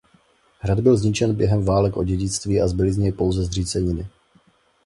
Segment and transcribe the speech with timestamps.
[0.59, 4.07] Hrad byl zničen během válek o dědictví a zbyly z něj pouze zříceniny.